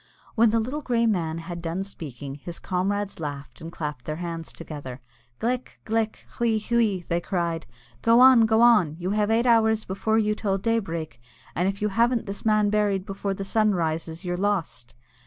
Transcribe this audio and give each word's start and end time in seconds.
When 0.33 0.49
the 0.49 0.59
grey 0.59 0.65
little 1.01 1.07
man 1.11 1.37
had 1.37 1.61
done 1.61 1.83
speaking, 1.83 2.33
his 2.33 2.57
comrades 2.57 3.19
laughed 3.19 3.61
and 3.61 3.71
clapped 3.71 4.05
their 4.05 4.15
hands 4.15 4.51
together. 4.51 4.99
"Glic! 5.39 5.77
Glic! 5.85 6.25
Hwee! 6.39 6.59
Hwee!" 6.59 7.05
they 7.07 7.17
all 7.21 7.29
cried; 7.29 7.67
"go 8.01 8.19
on, 8.19 8.47
go 8.47 8.61
on, 8.63 8.95
you 8.97 9.11
have 9.11 9.29
eight 9.29 9.45
hours 9.45 9.85
before 9.85 10.17
you 10.17 10.33
till 10.33 10.57
daybreak, 10.57 11.21
and 11.53 11.67
if 11.67 11.83
you 11.83 11.89
haven't 11.89 12.25
this 12.25 12.43
man 12.43 12.71
buried 12.71 13.05
before 13.05 13.35
the 13.35 13.45
sun 13.45 13.75
rises, 13.75 14.25
you're 14.25 14.35
lost." 14.37 14.95